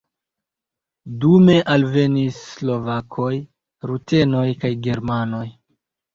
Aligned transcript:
Dume 1.25 1.57
alvenis 1.73 2.39
slovakoj, 2.55 3.31
rutenoj 3.93 4.47
kaj 4.67 4.75
germanoj. 4.91 5.45